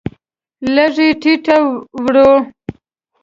[0.75, 1.57] لږ یې ټیټه
[2.03, 2.35] وړوه.